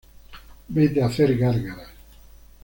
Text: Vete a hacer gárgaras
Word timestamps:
Vete 0.67 0.99
a 1.03 1.05
hacer 1.05 1.37
gárgaras 1.37 1.89